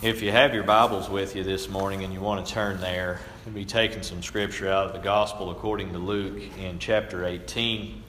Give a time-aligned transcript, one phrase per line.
[0.00, 3.18] If you have your Bibles with you this morning and you want to turn there,
[3.44, 8.04] we'll be taking some scripture out of the Gospel according to Luke in chapter 18.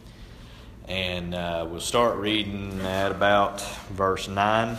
[0.88, 4.78] And uh, we'll start reading at about verse 9.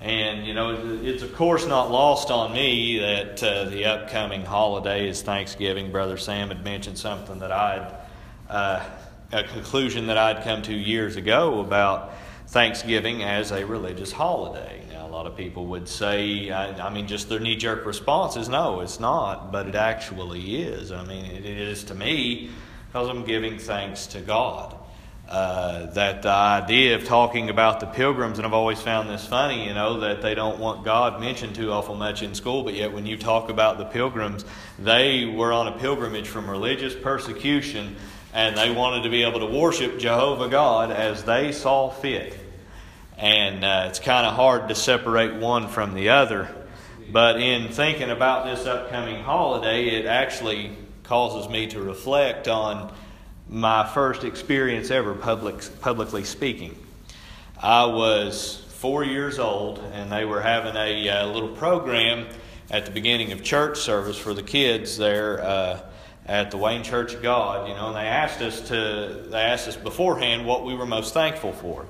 [0.00, 5.08] And, you know, it's of course not lost on me that uh, the upcoming holiday
[5.08, 5.90] is Thanksgiving.
[5.90, 7.92] Brother Sam had mentioned something that I'd,
[8.48, 8.88] uh,
[9.32, 12.12] a conclusion that I'd come to years ago about
[12.46, 14.85] Thanksgiving as a religious holiday
[15.16, 18.80] lot of people would say, I, I mean, just their knee jerk response is no,
[18.80, 20.92] it's not, but it actually is.
[20.92, 22.50] I mean, it is to me
[22.86, 24.76] because I'm giving thanks to God.
[25.26, 29.66] Uh, that the idea of talking about the pilgrims, and I've always found this funny,
[29.66, 32.92] you know, that they don't want God mentioned too awful much in school, but yet
[32.92, 34.44] when you talk about the pilgrims,
[34.78, 37.96] they were on a pilgrimage from religious persecution
[38.34, 42.38] and they wanted to be able to worship Jehovah God as they saw fit.
[43.18, 46.48] And uh, it's kind of hard to separate one from the other.
[47.10, 52.92] But in thinking about this upcoming holiday, it actually causes me to reflect on
[53.48, 56.76] my first experience ever public, publicly speaking.
[57.62, 62.26] I was four years old, and they were having a uh, little program
[62.70, 65.80] at the beginning of church service for the kids there uh,
[66.26, 67.68] at the Wayne Church of God.
[67.68, 71.14] You know, and they asked us to they asked us beforehand what we were most
[71.14, 71.86] thankful for.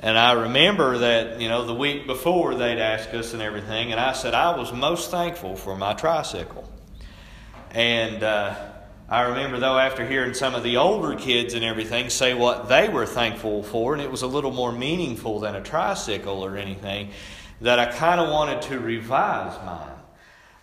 [0.00, 4.00] And I remember that, you know, the week before they'd ask us and everything, and
[4.00, 6.70] I said I was most thankful for my tricycle.
[7.70, 8.54] And uh,
[9.08, 12.90] I remember, though, after hearing some of the older kids and everything say what they
[12.90, 17.10] were thankful for, and it was a little more meaningful than a tricycle or anything,
[17.62, 19.92] that I kind of wanted to revise mine.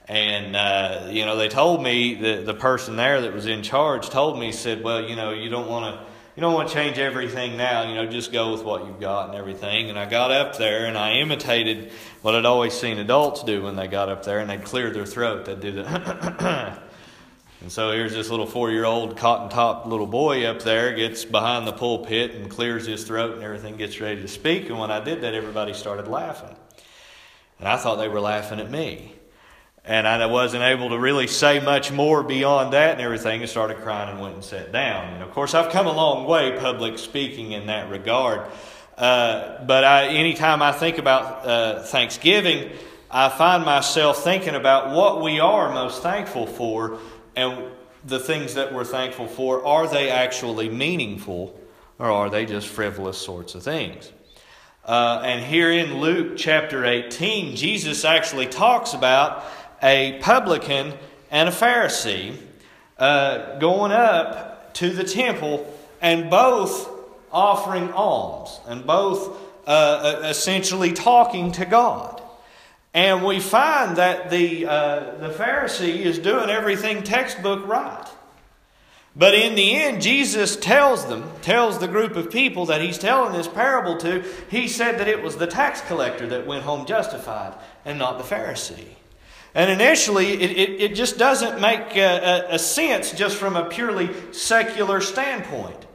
[0.07, 4.09] And, uh, you know, they told me, the, the person there that was in charge
[4.09, 6.97] told me, said, well, you know, you don't want to you don't want to change
[6.97, 9.91] everything now, you know, just go with what you've got and everything.
[9.91, 11.91] And I got up there and I imitated
[12.23, 15.05] what I'd always seen adults do when they got up there and they'd clear their
[15.05, 15.45] throat.
[15.45, 15.83] They'd do the.
[17.61, 21.23] and so here's this little four year old cotton top little boy up there, gets
[21.23, 24.69] behind the pulpit and clears his throat and everything, gets ready to speak.
[24.69, 26.55] And when I did that, everybody started laughing.
[27.59, 29.13] And I thought they were laughing at me.
[29.85, 33.77] And I wasn't able to really say much more beyond that and everything and started
[33.77, 35.13] crying and went and sat down.
[35.13, 38.49] And of course, I've come a long way public speaking in that regard.
[38.97, 42.71] Uh, but I, anytime I think about uh, Thanksgiving,
[43.11, 46.99] I find myself thinking about what we are most thankful for
[47.35, 47.65] and
[48.05, 49.65] the things that we're thankful for.
[49.65, 51.59] Are they actually meaningful
[51.99, 54.13] or are they just frivolous sorts of things?
[54.85, 59.45] Uh, and here in Luke chapter 18, Jesus actually talks about
[59.83, 60.93] a publican
[61.29, 62.37] and a Pharisee
[62.97, 65.71] uh, going up to the temple
[66.01, 66.89] and both
[67.31, 72.21] offering alms and both uh, essentially talking to God.
[72.93, 78.07] And we find that the, uh, the Pharisee is doing everything textbook right.
[79.15, 83.33] But in the end, Jesus tells them, tells the group of people that he's telling
[83.33, 87.53] this parable to, he said that it was the tax collector that went home justified
[87.85, 88.87] and not the Pharisee.
[89.55, 93.65] And initially, it, it, it just doesn't make a, a, a sense just from a
[93.65, 95.85] purely secular standpoint.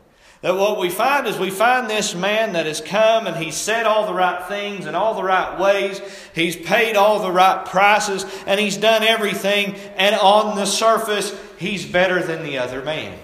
[0.40, 3.86] That what we find is we find this man that has come and he's said
[3.86, 6.00] all the right things in all the right ways.
[6.32, 9.74] He's paid all the right prices and he's done everything.
[9.96, 13.18] And on the surface, he's better than the other man.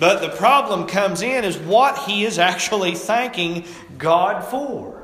[0.00, 3.66] But the problem comes in is what he is actually thanking
[3.98, 5.03] God for.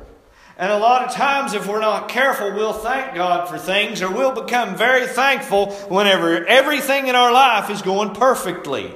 [0.60, 4.12] And a lot of times, if we're not careful, we'll thank God for things or
[4.12, 8.92] we'll become very thankful whenever everything in our life is going perfectly.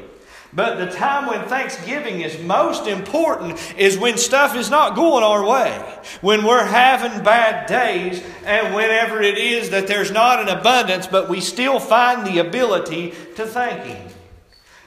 [0.53, 5.43] But the time when Thanksgiving is most important is when stuff is not going our
[5.43, 5.73] way.
[6.21, 11.31] When we're having bad days and whenever it is that there's not an abundance, but
[11.31, 14.14] we still find the ability to thank Him.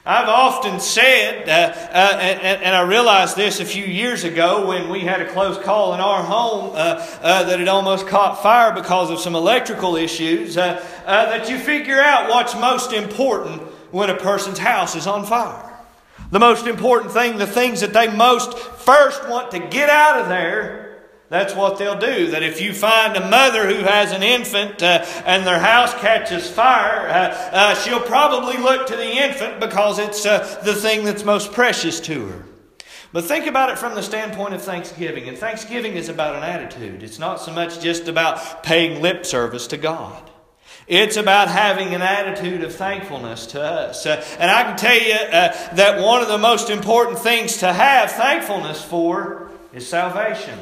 [0.07, 4.88] I've often said, uh, uh, and, and, I realized this a few years ago when
[4.88, 8.73] we had a close call in our home uh, uh that it almost caught fire
[8.73, 13.61] because of some electrical issues, uh, uh, that you figure out what's most important
[13.91, 15.78] when a person's house is on fire.
[16.32, 20.29] The most important thing, the things that they most first want to get out of
[20.29, 20.86] there
[21.29, 22.32] that's what they'll do.
[22.32, 26.50] That if you find a mother who has an infant uh, and their house catches
[26.50, 31.26] fire, uh, uh, she'll probably look to the infant because it's uh, the thing that's
[31.26, 32.46] most precious to her.
[33.12, 35.28] But think about it from the standpoint of Thanksgiving.
[35.28, 39.68] And Thanksgiving is about an attitude, it's not so much just about paying lip service
[39.68, 40.23] to God.
[40.88, 44.06] It's about having an attitude of thankfulness to us.
[44.06, 47.73] Uh, and I can tell you uh, that one of the most important things to
[47.73, 50.58] have thankfulness for is salvation.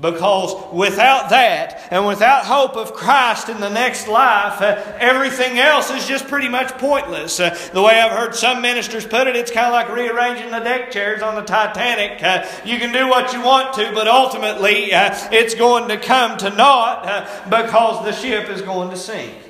[0.00, 5.90] Because without that and without hope of Christ in the next life, uh, everything else
[5.90, 7.38] is just pretty much pointless.
[7.38, 10.60] Uh, the way I've heard some ministers put it, it's kind of like rearranging the
[10.60, 12.22] deck chairs on the Titanic.
[12.22, 16.38] Uh, you can do what you want to, but ultimately uh, it's going to come
[16.38, 19.49] to naught uh, because the ship is going to sink.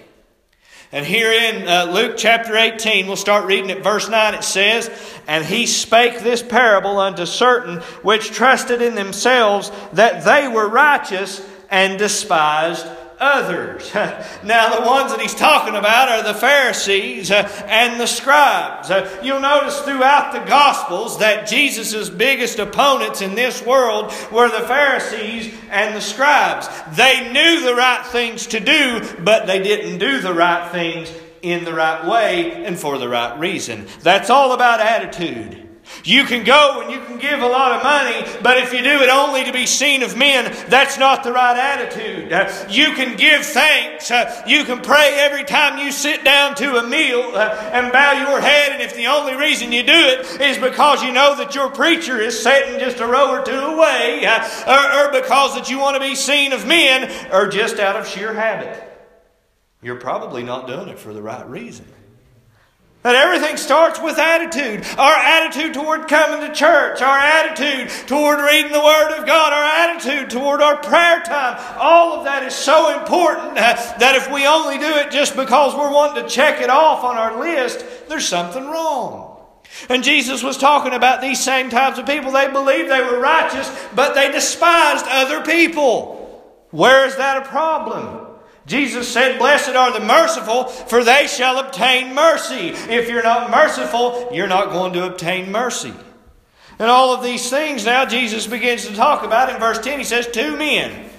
[0.92, 4.34] And here in uh, Luke chapter 18, we'll start reading at verse 9.
[4.34, 4.90] It says,
[5.28, 11.46] And he spake this parable unto certain which trusted in themselves that they were righteous
[11.70, 12.84] and despised
[13.20, 13.92] others.
[14.42, 18.90] now, the ones that he's talking about are the Pharisees uh, and the scribes.
[18.90, 24.66] Uh, you'll notice throughout the Gospels that Jesus' biggest opponents in this world were the
[24.66, 26.68] Pharisees and the scribes.
[26.96, 31.12] They knew the right things to do, but they didn't do the right things
[31.42, 33.86] in the right way and for the right reason.
[34.02, 35.59] That's all about attitude.
[36.04, 39.02] You can go and you can give a lot of money, but if you do
[39.02, 42.32] it only to be seen of men, that's not the right attitude.
[42.32, 44.10] Uh, you can give thanks.
[44.10, 48.12] Uh, you can pray every time you sit down to a meal uh, and bow
[48.12, 51.54] your head, and if the only reason you do it is because you know that
[51.54, 54.24] your preacher is sitting just a row or two away,
[54.66, 58.06] or, or because that you want to be seen of men, or just out of
[58.06, 58.82] sheer habit,
[59.82, 61.86] you're probably not doing it for the right reason.
[63.02, 64.84] That everything starts with attitude.
[64.98, 69.88] Our attitude toward coming to church, our attitude toward reading the Word of God, our
[69.88, 71.58] attitude toward our prayer time.
[71.78, 75.74] All of that is so important uh, that if we only do it just because
[75.74, 79.38] we're wanting to check it off on our list, there's something wrong.
[79.88, 82.32] And Jesus was talking about these same types of people.
[82.32, 86.18] They believed they were righteous, but they despised other people.
[86.70, 88.19] Where is that a problem?
[88.70, 92.68] Jesus said, Blessed are the merciful, for they shall obtain mercy.
[92.68, 95.92] If you're not merciful, you're not going to obtain mercy.
[96.78, 99.52] And all of these things now Jesus begins to talk about.
[99.52, 101.10] In verse 10, he says, Two men,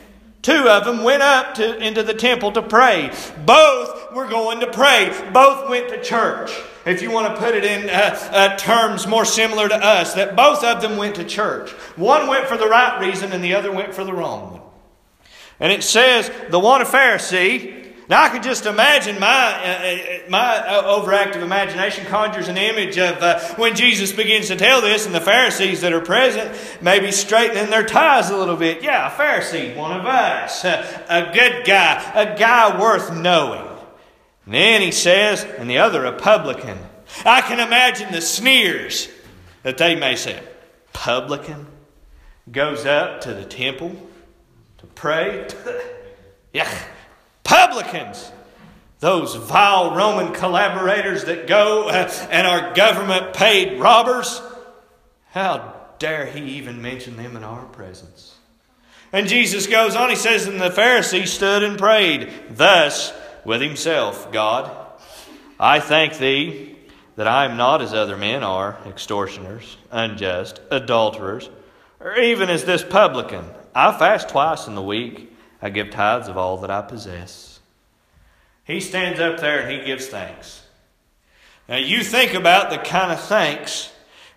[0.41, 3.11] two of them went up to, into the temple to pray.
[3.45, 5.11] Both were going to pray.
[5.33, 6.57] Both went to church.
[6.85, 10.37] If you want to put it in uh, uh, terms more similar to us, that
[10.37, 11.71] both of them went to church.
[11.97, 14.60] One went for the right reason and the other went for the wrong one.
[15.61, 17.77] And it says, the one a Pharisee.
[18.09, 22.97] Now I could just imagine my, uh, uh my uh, overactive imagination conjures an image
[22.97, 27.11] of uh, when Jesus begins to tell this, and the Pharisees that are present maybe
[27.11, 28.81] straightening their ties a little bit.
[28.81, 33.67] Yeah, a Pharisee, one of us, a good guy, a guy worth knowing.
[34.45, 36.79] And then he says, and the other a publican.
[37.23, 39.09] I can imagine the sneers
[39.61, 40.41] that they may say.
[40.91, 41.67] Publican
[42.51, 43.95] goes up to the temple
[44.81, 45.47] to pray.
[46.53, 46.69] yeah,
[47.43, 48.31] publicans,
[48.99, 54.41] those vile Roman collaborators that go uh, and are government paid robbers.
[55.29, 58.35] How dare he even mention them in our presence?
[59.13, 63.13] And Jesus goes on, he says, And the Pharisee stood and prayed, thus
[63.45, 64.71] with himself God,
[65.59, 66.75] I thank thee
[67.17, 71.49] that I am not as other men are, extortioners, unjust, adulterers,
[71.99, 73.45] or even as this publican.
[73.73, 75.33] I fast twice in the week.
[75.61, 77.59] I give tithes of all that I possess.
[78.63, 80.63] He stands up there and he gives thanks.
[81.69, 83.91] Now, you think about the kind of thanks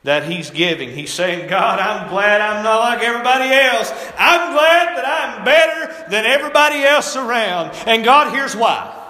[0.04, 0.90] that he's giving.
[0.90, 3.90] He's saying, God, I'm glad I'm not like everybody else.
[4.18, 7.72] I'm glad that I'm better than everybody else around.
[7.86, 9.00] And God, here's why.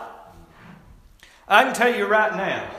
[1.49, 2.71] I can tell you right now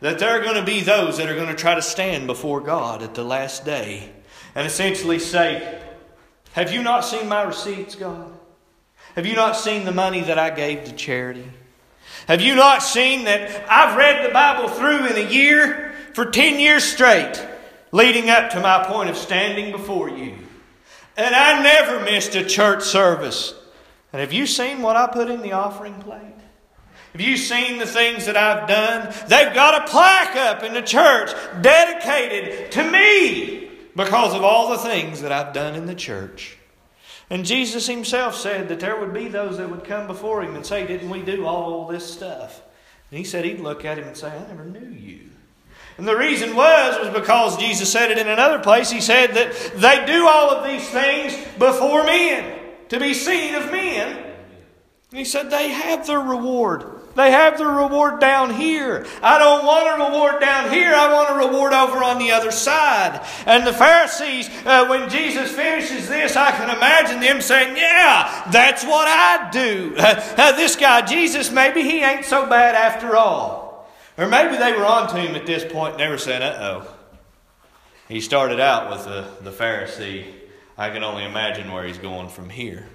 [0.00, 2.60] that there are going to be those that are going to try to stand before
[2.60, 4.10] God at the last day
[4.54, 5.80] and essentially say,
[6.54, 8.32] have you not seen my receipts, God?
[9.16, 11.50] Have you not seen the money that I gave to charity?
[12.28, 16.60] Have you not seen that I've read the Bible through in a year for 10
[16.60, 17.44] years straight,
[17.90, 20.36] leading up to my point of standing before you?
[21.16, 23.52] And I never missed a church service.
[24.12, 26.20] And have you seen what I put in the offering plate?
[27.10, 29.12] Have you seen the things that I've done?
[29.26, 31.32] They've got a plaque up in the church
[31.62, 33.63] dedicated to me
[33.96, 36.56] because of all the things that I've done in the church.
[37.30, 40.66] And Jesus himself said that there would be those that would come before him and
[40.66, 42.62] say, Didn't we do all this stuff?
[43.10, 45.30] And he said he'd look at him and say, I never knew you.
[45.96, 48.90] And the reason was, was because Jesus said it in another place.
[48.90, 53.70] He said that they do all of these things before men, to be seen of
[53.70, 54.16] men.
[55.10, 56.93] And he said they have their reward.
[57.14, 59.06] They have the reward down here.
[59.22, 60.92] I don't want a reward down here.
[60.92, 63.24] I want a reward over on the other side.
[63.46, 68.84] And the Pharisees, uh, when Jesus finishes this, I can imagine them saying, Yeah, that's
[68.84, 69.94] what I do.
[69.96, 73.88] Uh, uh, this guy, Jesus, maybe he ain't so bad after all.
[74.18, 76.58] Or maybe they were on to him at this point and they were saying, Uh
[76.60, 76.90] oh.
[78.08, 80.26] He started out with the, the Pharisee
[80.76, 82.86] I can only imagine where he's going from here.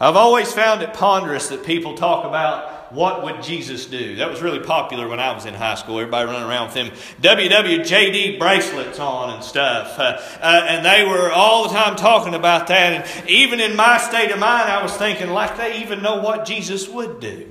[0.00, 4.16] I've always found it ponderous that people talk about what would Jesus do.
[4.16, 5.98] That was really popular when I was in high school.
[5.98, 6.90] Everybody running around with them
[7.22, 9.98] WWJD bracelets on and stuff.
[9.98, 12.92] Uh, uh, and they were all the time talking about that.
[12.92, 16.44] And even in my state of mind, I was thinking, like they even know what
[16.44, 17.50] Jesus would do.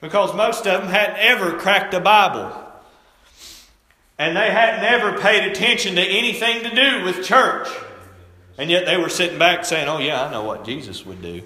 [0.00, 2.56] Because most of them hadn't ever cracked a Bible.
[4.18, 7.68] And they hadn't ever paid attention to anything to do with church.
[8.56, 11.42] And yet they were sitting back saying, Oh, yeah, I know what Jesus would do.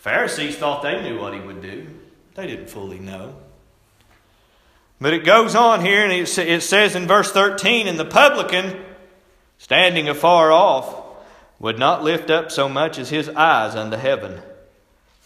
[0.00, 1.86] Pharisees thought they knew what he would do,
[2.34, 3.36] they didn't fully know.
[4.98, 6.26] But it goes on here, and it
[6.62, 8.80] says in verse 13 And the publican,
[9.58, 11.04] standing afar off,
[11.58, 14.40] would not lift up so much as his eyes unto heaven,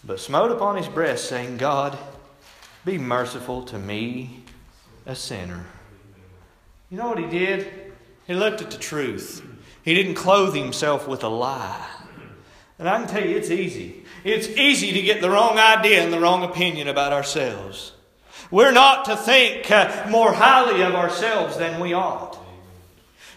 [0.02, 1.96] but smote upon his breast, saying, God,
[2.84, 4.42] be merciful to me,
[5.06, 5.66] a sinner.
[6.90, 7.92] You know what he did?
[8.26, 9.44] He looked at the truth.
[9.84, 11.88] He didn't clothe himself with a lie.
[12.78, 14.03] And I can tell you, it's easy.
[14.24, 17.92] It's easy to get the wrong idea and the wrong opinion about ourselves.
[18.50, 22.38] We're not to think uh, more highly of ourselves than we ought.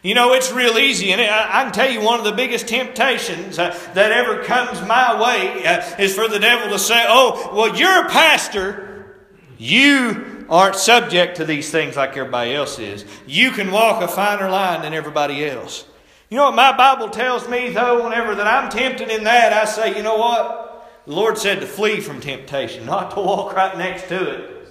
[0.02, 3.60] You know, it's real easy, and I, can tell you one of the biggest temptations
[3.60, 7.78] uh, that ever comes my way uh, is for the devil to say, Oh, well,
[7.78, 9.18] you're a pastor.
[9.58, 13.04] You aren't subject to these things like everybody else is.
[13.26, 15.86] You can walk a finer line than everybody else.
[16.30, 19.66] You know what my Bible tells me, though, whenever that I'm tempted in that, I
[19.66, 20.67] say, you know what?
[21.08, 24.68] The Lord said to flee from temptation, not to walk right next to it.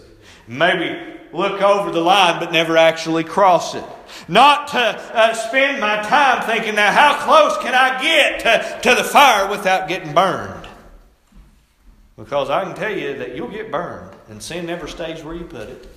[0.46, 3.84] Maybe look over the line, but never actually cross it.
[4.28, 8.94] Not to uh, spend my time thinking, now, how close can I get to, to
[8.96, 10.68] the fire without getting burned?
[12.18, 15.44] Because I can tell you that you'll get burned, and sin never stays where you
[15.44, 15.88] put it,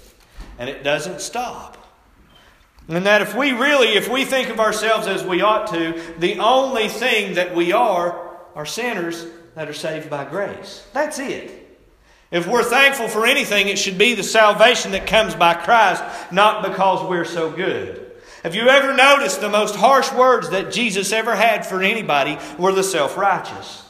[0.58, 1.78] and it doesn't stop.
[2.88, 6.40] And that if we really, if we think of ourselves as we ought to, the
[6.40, 9.26] only thing that we are are sinners
[9.60, 10.88] that are saved by grace.
[10.94, 11.52] That's it.
[12.32, 16.02] If we're thankful for anything, it should be the salvation that comes by Christ,
[16.32, 18.10] not because we're so good.
[18.44, 22.72] Have you ever noticed the most harsh words that Jesus ever had for anybody were
[22.72, 23.84] the self righteous?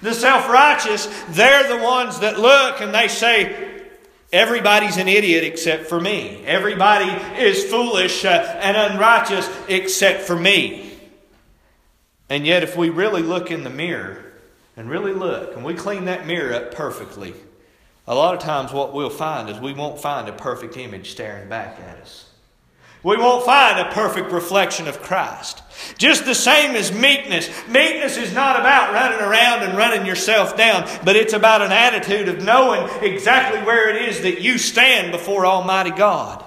[0.00, 3.82] The self righteous, they're the ones that look and they say,
[4.32, 6.40] Everybody's an idiot except for me.
[6.46, 7.10] Everybody
[7.42, 8.28] is foolish uh,
[8.60, 10.96] and unrighteous except for me.
[12.28, 14.25] And yet, if we really look in the mirror
[14.76, 17.34] and really look and we clean that mirror up perfectly,
[18.06, 21.48] a lot of times what we'll find is we won't find a perfect image staring
[21.48, 22.26] back at us.
[23.02, 25.62] We won't find a perfect reflection of Christ.
[25.96, 27.48] Just the same as meekness.
[27.68, 32.28] Meekness is not about running around and running yourself down, but it's about an attitude
[32.28, 36.44] of knowing exactly where it is that you stand before Almighty God.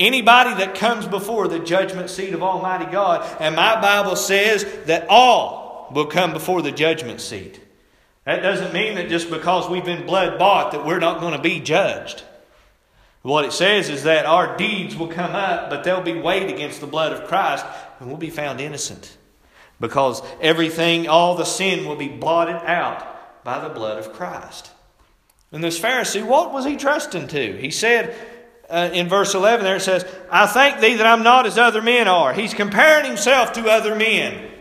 [0.00, 5.06] Anybody that comes before the judgment seat of Almighty God, and my Bible says that
[5.08, 5.61] all
[5.92, 7.60] will come before the judgment seat.
[8.24, 11.42] That doesn't mean that just because we've been blood bought that we're not going to
[11.42, 12.22] be judged.
[13.22, 16.80] What it says is that our deeds will come up, but they'll be weighed against
[16.80, 17.64] the blood of Christ,
[17.98, 19.16] and we'll be found innocent.
[19.78, 24.72] Because everything, all the sin will be blotted out by the blood of Christ.
[25.52, 27.56] And this Pharisee, what was he trusting to?
[27.58, 28.14] He said
[28.70, 31.82] uh, in verse 11 there, it says, I thank thee that I'm not as other
[31.82, 32.32] men are.
[32.32, 34.51] He's comparing himself to other men.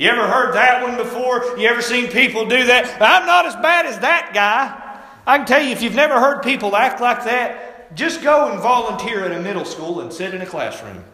[0.00, 1.58] You ever heard that one before?
[1.58, 3.02] You ever seen people do that?
[3.02, 5.02] I'm not as bad as that guy.
[5.26, 8.58] I can tell you, if you've never heard people act like that, just go and
[8.62, 11.04] volunteer at a middle school and sit in a classroom.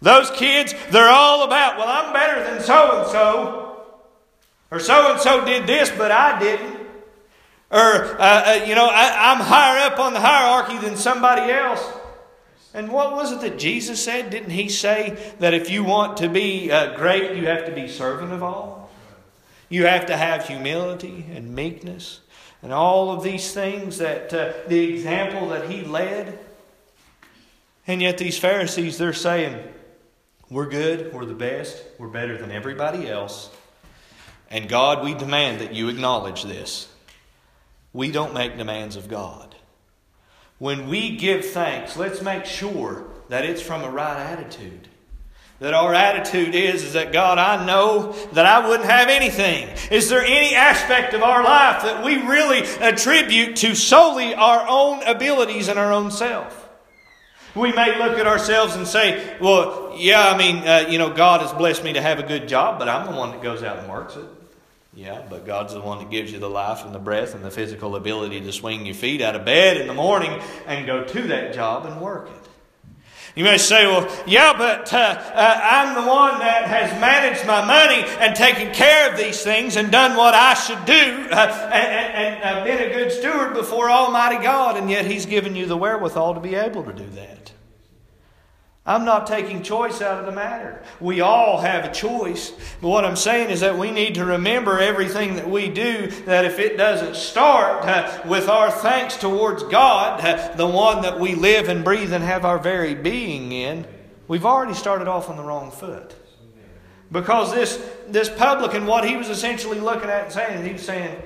[0.00, 3.82] Those kids, they're all about, well, I'm better than so and so.
[4.70, 6.76] Or so and so did this, but I didn't.
[7.72, 11.84] Or, uh, uh, you know, I, I'm higher up on the hierarchy than somebody else.
[12.74, 14.30] And what was it that Jesus said?
[14.30, 17.86] Didn't he say that if you want to be uh, great, you have to be
[17.86, 18.90] servant of all?
[19.68, 22.20] You have to have humility and meekness
[22.64, 26.38] and all of these things that uh, the example that he led.
[27.86, 29.62] And yet, these Pharisees, they're saying,
[30.48, 33.50] We're good, we're the best, we're better than everybody else.
[34.50, 36.88] And God, we demand that you acknowledge this.
[37.92, 39.53] We don't make demands of God.
[40.58, 44.88] When we give thanks, let's make sure that it's from a right attitude
[45.60, 49.68] that our attitude is is that God, I know that I wouldn't have anything.
[49.90, 55.02] Is there any aspect of our life that we really attribute to solely our own
[55.04, 56.68] abilities and our own self?
[57.54, 61.40] We may look at ourselves and say, well, yeah, I mean, uh, you know, God
[61.40, 63.78] has blessed me to have a good job, but I'm the one that goes out
[63.78, 64.24] and works it.
[64.96, 67.50] Yeah, but God's the one that gives you the life and the breath and the
[67.50, 71.22] physical ability to swing your feet out of bed in the morning and go to
[71.28, 72.44] that job and work it.
[73.34, 77.64] You may say, well, yeah, but uh, uh, I'm the one that has managed my
[77.64, 80.92] money and taken care of these things and done what I should do
[81.32, 85.56] uh, and, and, and been a good steward before Almighty God, and yet He's given
[85.56, 87.53] you the wherewithal to be able to do that.
[88.86, 90.82] I'm not taking choice out of the matter.
[91.00, 92.52] We all have a choice.
[92.82, 96.44] But what I'm saying is that we need to remember everything that we do, that
[96.44, 101.34] if it doesn't start uh, with our thanks towards God, uh, the one that we
[101.34, 103.86] live and breathe and have our very being in,
[104.28, 106.14] we've already started off on the wrong foot.
[107.10, 111.22] Because this, this publican, what he was essentially looking at and saying, he was saying,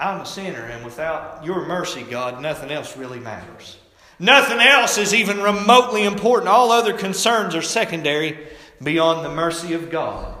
[0.00, 3.78] I'm a sinner, and without your mercy, God, nothing else really matters.
[4.18, 6.48] Nothing else is even remotely important.
[6.48, 8.38] All other concerns are secondary
[8.82, 10.34] beyond the mercy of God.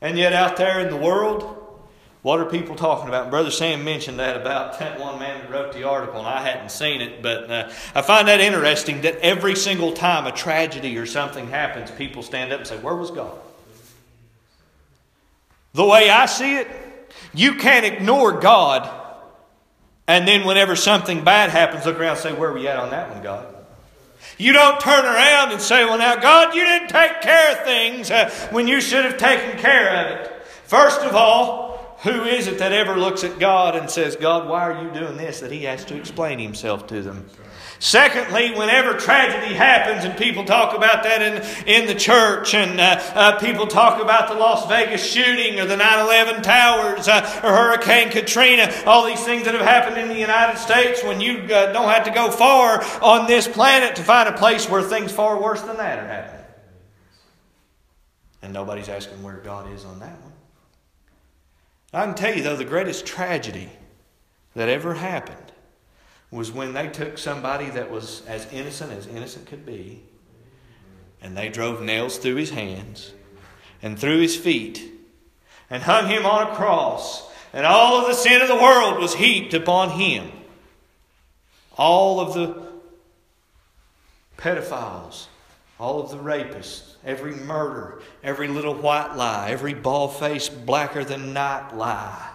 [0.00, 1.56] And yet, out there in the world,
[2.22, 3.30] what are people talking about?
[3.30, 6.70] Brother Sam mentioned that about that one man that wrote the article, and I hadn't
[6.70, 11.06] seen it, but uh, I find that interesting that every single time a tragedy or
[11.06, 13.38] something happens, people stand up and say, Where was God?
[15.72, 16.68] The way I see it,
[17.32, 18.99] you can't ignore God
[20.10, 22.90] and then whenever something bad happens, look around and say, Where were you at on
[22.90, 23.54] that one, God?
[24.38, 28.10] You don't turn around and say, Well, now, God, you didn't take care of things
[28.10, 30.42] uh, when you should have taken care of it.
[30.64, 34.62] First of all, who is it that ever looks at God and says, God, why
[34.62, 35.38] are you doing this?
[35.38, 37.30] That he has to explain himself to them.
[37.82, 43.00] Secondly, whenever tragedy happens, and people talk about that in, in the church, and uh,
[43.14, 47.48] uh, people talk about the Las Vegas shooting or the 9 11 towers uh, or
[47.48, 51.72] Hurricane Katrina, all these things that have happened in the United States, when you uh,
[51.72, 55.40] don't have to go far on this planet to find a place where things far
[55.40, 56.44] worse than that are happening.
[58.42, 60.32] And nobody's asking where God is on that one.
[61.94, 63.70] I can tell you, though, the greatest tragedy
[64.54, 65.50] that ever happened
[66.30, 70.02] was when they took somebody that was as innocent as innocent could be,
[71.20, 73.12] and they drove nails through his hands
[73.82, 74.90] and through his feet
[75.68, 79.14] and hung him on a cross, and all of the sin of the world was
[79.14, 80.30] heaped upon him.
[81.76, 82.70] All of the
[84.36, 85.26] pedophiles,
[85.78, 91.32] all of the rapists, every murder, every little white lie, every bald faced blacker than
[91.32, 92.30] night lie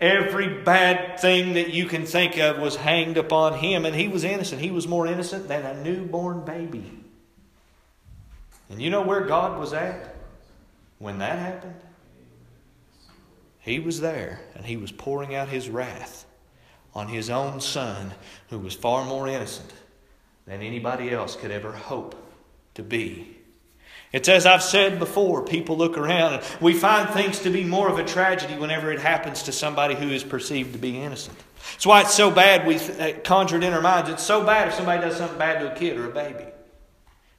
[0.00, 4.24] Every bad thing that you can think of was hanged upon him, and he was
[4.24, 4.60] innocent.
[4.60, 7.04] He was more innocent than a newborn baby.
[8.68, 10.16] And you know where God was at
[10.98, 11.80] when that happened?
[13.60, 16.26] He was there, and he was pouring out his wrath
[16.94, 18.12] on his own son,
[18.50, 19.72] who was far more innocent
[20.46, 22.14] than anybody else could ever hope
[22.74, 23.33] to be.
[24.14, 27.88] It's as I've said before, people look around and we find things to be more
[27.88, 31.36] of a tragedy whenever it happens to somebody who is perceived to be innocent.
[31.72, 34.08] That's why it's so bad we uh, conjure it in our minds.
[34.08, 36.44] It's so bad if somebody does something bad to a kid or a baby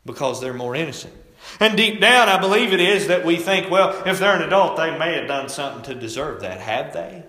[0.06, 1.14] because they're more innocent.
[1.62, 4.76] And deep down, I believe it is that we think, well, if they're an adult,
[4.76, 6.60] they may have done something to deserve that.
[6.60, 7.24] Have they?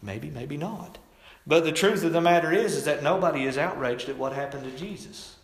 [0.00, 0.96] Maybe, maybe not.
[1.46, 4.64] But the truth of the matter is, is that nobody is outraged at what happened
[4.64, 5.34] to Jesus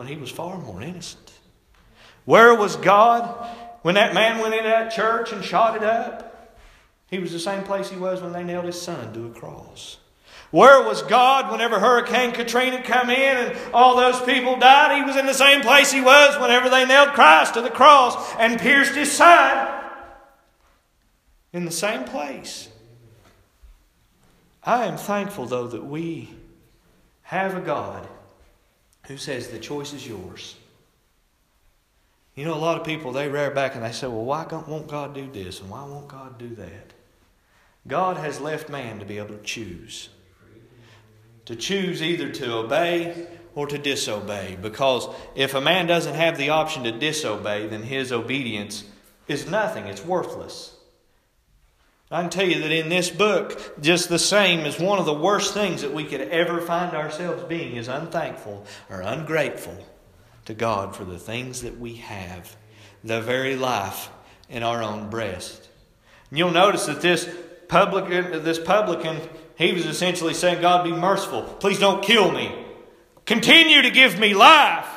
[0.00, 1.30] when he was far more innocent.
[2.24, 3.46] Where was God
[3.82, 6.56] when that man went into that church and shot it up?
[7.10, 9.98] He was the same place he was when they nailed his son to a cross.
[10.52, 14.96] Where was God whenever Hurricane Katrina come in and all those people died?
[14.96, 18.34] He was in the same place he was whenever they nailed Christ to the cross
[18.36, 19.82] and pierced his side.
[21.52, 22.70] In the same place.
[24.64, 26.30] I am thankful, though, that we
[27.24, 28.08] have a God
[29.06, 30.56] who says the choice is yours.
[32.34, 34.88] You know, a lot of people, they rear back and they say, well, why won't
[34.88, 36.92] God do this and why won't God do that?
[37.86, 40.10] God has left man to be able to choose.
[41.46, 44.56] To choose either to obey or to disobey.
[44.60, 48.84] Because if a man doesn't have the option to disobey, then his obedience
[49.26, 50.76] is nothing, it's worthless.
[52.12, 55.14] I can tell you that in this book, just the same as one of the
[55.14, 59.76] worst things that we could ever find ourselves being is unthankful or ungrateful
[60.46, 62.56] to God for the things that we have,
[63.04, 64.10] the very life
[64.48, 65.68] in our own breast.
[66.30, 67.32] And you'll notice that this
[67.68, 69.20] publican, this publican,
[69.56, 71.42] he was essentially saying, God, be merciful.
[71.42, 72.52] Please don't kill me.
[73.24, 74.88] Continue to give me life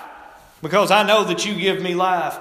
[0.63, 2.39] because I know that you give me life.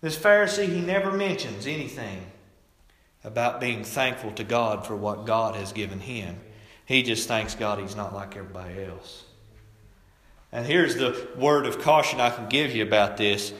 [0.00, 2.24] This Pharisee, he never mentions anything
[3.28, 6.40] about being thankful to God for what God has given him.
[6.86, 9.24] He just thanks God he's not like everybody else.
[10.50, 13.52] And here's the word of caution I can give you about this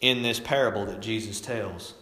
[0.00, 1.94] in this parable that Jesus tells.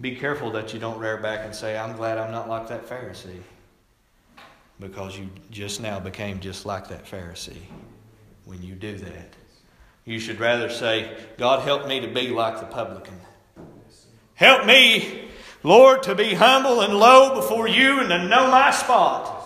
[0.00, 2.88] Be careful that you don't rear back and say, I'm glad I'm not like that
[2.88, 3.42] Pharisee.
[4.78, 7.62] Because you just now became just like that Pharisee.
[8.44, 9.34] when you do that.
[10.04, 13.20] You should rather say, God, help me to be like the publican.
[14.34, 15.28] Help me,
[15.62, 19.38] Lord, to be humble and low before you and to know my spot.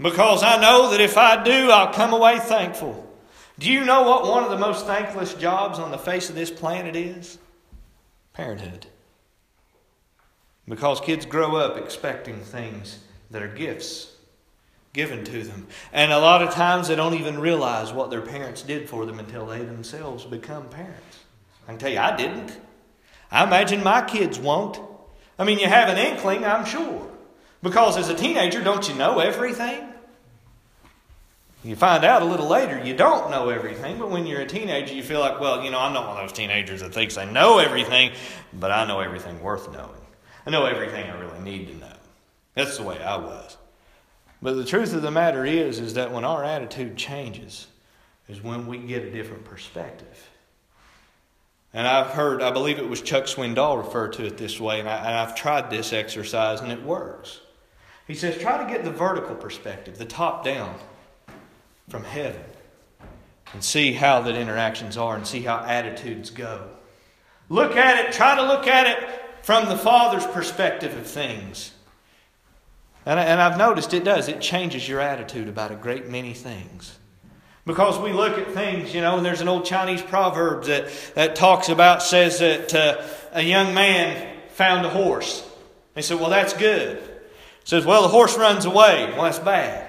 [0.00, 3.04] Because I know that if I do, I'll come away thankful.
[3.58, 6.50] Do you know what one of the most thankless jobs on the face of this
[6.50, 7.38] planet is?
[8.32, 8.86] Parenthood.
[10.68, 13.00] Because kids grow up expecting things
[13.30, 14.12] that are gifts
[14.92, 15.66] given to them.
[15.92, 19.18] And a lot of times they don't even realize what their parents did for them
[19.18, 21.18] until they themselves become parents.
[21.64, 22.56] I can tell you, I didn't.
[23.30, 24.78] I imagine my kids won't.
[25.38, 27.10] I mean, you have an inkling, I'm sure.
[27.62, 29.84] Because as a teenager, don't you know everything?
[31.64, 34.94] You find out a little later you don't know everything, but when you're a teenager,
[34.94, 37.26] you feel like, well, you know, I'm not one of those teenagers that thinks they
[37.26, 38.12] know everything,
[38.52, 39.90] but I know everything worth knowing.
[40.46, 41.92] I know everything I really need to know.
[42.54, 43.56] That's the way I was.
[44.40, 47.66] But the truth of the matter is, is that when our attitude changes,
[48.28, 50.27] is when we get a different perspective.
[51.74, 54.88] And I've heard, I believe it was Chuck Swindoll referred to it this way, and,
[54.88, 57.40] I, have tried this exercise and it works.
[58.06, 60.74] He says, try to get the vertical perspective, the top down
[61.90, 62.42] from heaven,
[63.52, 66.68] and see how that interactions are and see how attitudes go.
[67.50, 71.72] Look at it, try to look at it from the Father's perspective of things.
[73.04, 74.28] And, and I've noticed it does.
[74.28, 76.98] It changes your attitude about a great many things.
[77.68, 81.36] Because we look at things, you know, and there's an old Chinese proverb that, that
[81.36, 85.46] talks about, says that uh, a young man found a horse.
[85.94, 86.98] He said, Well, that's good.
[87.64, 89.12] Says, Well, the horse runs away.
[89.12, 89.86] Well, that's bad.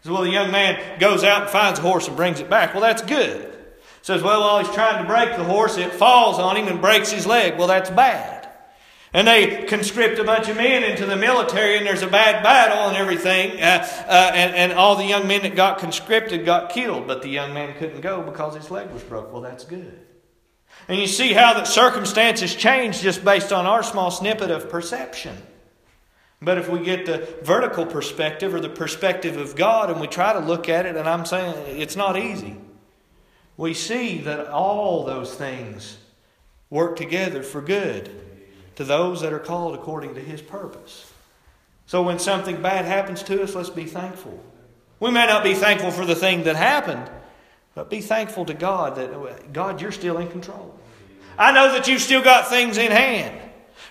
[0.00, 2.72] Says, Well, the young man goes out and finds a horse and brings it back.
[2.72, 3.54] Well, that's good.
[4.00, 7.10] Says, Well, while he's trying to break the horse, it falls on him and breaks
[7.10, 7.58] his leg.
[7.58, 8.43] Well, that's bad.
[9.14, 12.88] And they conscript a bunch of men into the military, and there's a bad battle
[12.88, 13.62] and everything.
[13.62, 17.28] Uh, uh, and, and all the young men that got conscripted got killed, but the
[17.28, 19.32] young man couldn't go because his leg was broke.
[19.32, 20.00] Well, that's good.
[20.88, 25.36] And you see how that circumstances change just based on our small snippet of perception.
[26.42, 30.32] But if we get the vertical perspective or the perspective of God and we try
[30.32, 32.56] to look at it, and I'm saying it's not easy,
[33.56, 35.98] we see that all those things
[36.68, 38.23] work together for good
[38.76, 41.12] to those that are called according to His purpose.
[41.86, 44.42] So when something bad happens to us, let's be thankful.
[45.00, 47.10] We may not be thankful for the thing that happened,
[47.74, 50.78] but be thankful to God that, God, you're still in control.
[51.38, 53.40] I know that you've still got things in hand.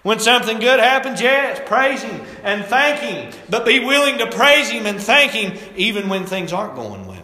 [0.02, 3.34] When something good happens, yes, praise Him and thank Him.
[3.50, 7.24] But be willing to praise Him and thank Him even when things aren't going well.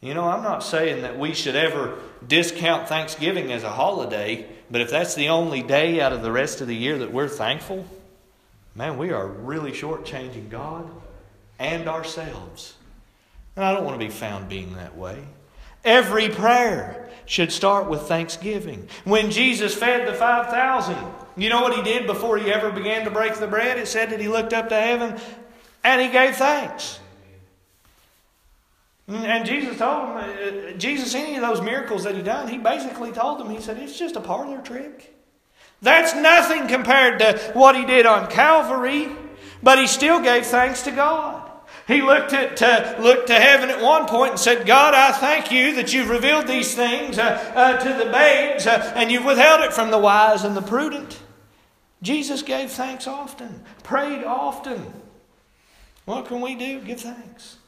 [0.00, 4.80] You know, I'm not saying that we should ever discount Thanksgiving as a holiday, but
[4.80, 7.84] if that's the only day out of the rest of the year that we're thankful,
[8.74, 10.90] man, we are really shortchanging God
[11.58, 12.74] and ourselves.
[13.54, 15.22] And I don't want to be found being that way.
[15.84, 18.88] Every prayer should start with thanksgiving.
[19.04, 20.96] When Jesus fed the 5,000,
[21.36, 23.78] you know what he did before he ever began to break the bread?
[23.78, 25.20] It said that he looked up to heaven
[25.84, 26.98] and he gave thanks.
[29.14, 33.12] And Jesus told them, uh, Jesus, any of those miracles that he done, he basically
[33.12, 35.14] told them, he said, it's just a parlor trick.
[35.82, 39.08] That's nothing compared to what he did on Calvary,
[39.62, 41.50] but he still gave thanks to God.
[41.88, 45.50] He looked at to, looked to heaven at one point and said, God, I thank
[45.50, 49.62] you that you've revealed these things uh, uh, to the babes uh, and you've withheld
[49.62, 51.18] it from the wise and the prudent.
[52.00, 54.92] Jesus gave thanks often, prayed often.
[56.04, 56.80] What can we do?
[56.80, 57.58] Give thanks.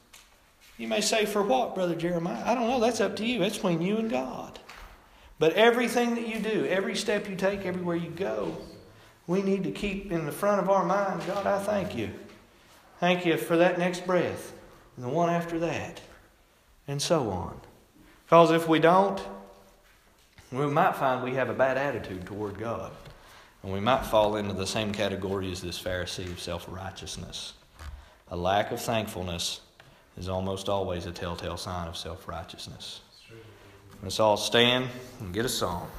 [0.76, 2.42] You may say, For what, Brother Jeremiah?
[2.44, 2.80] I don't know.
[2.80, 3.38] That's up to you.
[3.38, 4.58] That's between you and God.
[5.38, 8.56] But everything that you do, every step you take, everywhere you go,
[9.26, 12.10] we need to keep in the front of our mind God, I thank you.
[13.00, 14.52] Thank you for that next breath,
[14.96, 16.00] and the one after that,
[16.86, 17.60] and so on.
[18.24, 19.20] Because if we don't,
[20.52, 22.92] we might find we have a bad attitude toward God.
[23.62, 27.54] And we might fall into the same category as this Pharisee of self righteousness
[28.28, 29.60] a lack of thankfulness
[30.16, 33.00] is almost always a telltale sign of self righteousness.
[34.02, 34.88] Let's all stand
[35.20, 35.90] and get a song.